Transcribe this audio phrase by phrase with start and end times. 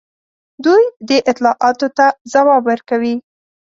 [0.65, 3.15] دوی دې اطلاعاتو ته ځواب ورکوي.